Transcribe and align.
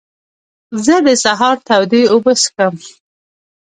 زه 0.85 0.95
د 1.05 1.07
سهار 1.23 1.57
تودې 1.67 2.03
اوبه 2.13 2.33
څښم. 2.41 2.75